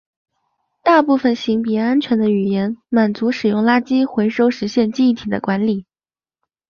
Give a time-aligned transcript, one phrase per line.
[0.81, 5.85] 大部分型别安全的语言满足使用垃圾回收实现记忆体的管理。